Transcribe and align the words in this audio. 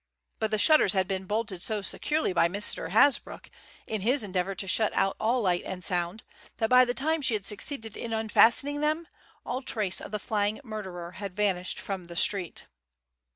But 0.39 0.49
the 0.49 0.57
shutters 0.57 0.93
had 0.93 1.07
been 1.07 1.25
bolted 1.27 1.61
so 1.61 1.83
securely 1.83 2.33
by 2.33 2.47
Mr. 2.47 2.89
Hasbrouck, 2.89 3.51
in 3.85 4.01
his 4.01 4.23
endeavour 4.23 4.55
to 4.55 4.67
shut 4.67 4.91
out 4.93 5.15
all 5.19 5.43
light 5.43 5.61
and 5.63 5.83
sound, 5.83 6.23
that 6.57 6.71
by 6.71 6.85
the 6.85 6.95
time 6.95 7.21
she 7.21 7.35
had 7.35 7.45
succeeded 7.45 7.95
in 7.95 8.11
unfastening 8.11 8.81
them, 8.81 9.07
all 9.45 9.61
trace 9.61 10.01
of 10.01 10.09
the 10.11 10.17
flying 10.17 10.59
murderer 10.63 11.11
had 11.11 11.35
vanished 11.35 11.79
from 11.79 12.05
the 12.05 12.15
street. 12.15 12.65